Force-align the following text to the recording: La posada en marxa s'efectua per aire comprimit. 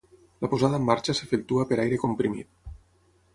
La 0.45 0.47
posada 0.53 0.79
en 0.81 0.87
marxa 0.87 1.15
s'efectua 1.19 1.67
per 1.73 1.79
aire 1.85 2.01
comprimit. 2.05 2.75